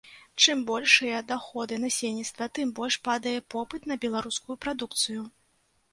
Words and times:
Чым 0.43 0.61
большыя 0.69 1.19
даходы 1.31 1.77
насельніцтва, 1.83 2.49
тым 2.57 2.73
больш 2.79 2.99
падае 3.09 3.37
попыт 3.55 3.81
на 3.93 3.99
беларускую 4.07 4.55
прадукцыю. 4.65 5.21